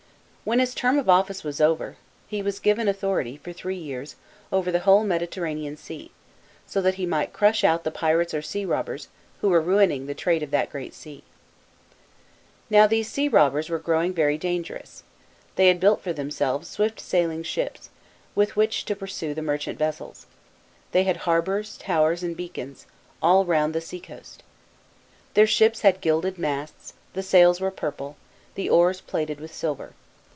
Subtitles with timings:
[0.43, 1.97] When his term of office was over
[2.27, 4.15] he wa6 giver} authority, for three years,
[4.51, 6.09] over the whole Mediter ranean Sea,
[6.65, 9.07] so that he might crush out the pirates or sea robbers,
[9.39, 11.23] who were ruining the trade of that great sea.
[12.71, 15.03] Now these sea robbers were growing very dan gerous.
[15.57, 17.89] They had built for themselves swift sailing ships,
[18.33, 20.25] with which to pursue the merchant vessels;
[20.91, 22.87] they had harbours, towers, and beacons,
[23.21, 24.41] all round the sea coast.
[25.35, 28.17] Their ships had gilded masts, the sails were purple,
[28.55, 29.93] the oars plated with silver.